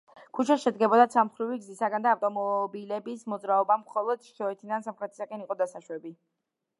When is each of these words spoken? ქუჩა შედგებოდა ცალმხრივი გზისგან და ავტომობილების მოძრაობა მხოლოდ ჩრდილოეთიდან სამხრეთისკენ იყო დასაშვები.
ქუჩა 0.35 0.55
შედგებოდა 0.61 1.03
ცალმხრივი 1.15 1.57
გზისგან 1.65 2.07
და 2.07 2.13
ავტომობილების 2.17 3.23
მოძრაობა 3.33 3.77
მხოლოდ 3.81 4.23
ჩრდილოეთიდან 4.29 4.87
სამხრეთისკენ 4.87 5.45
იყო 5.45 5.59
დასაშვები. 5.61 6.15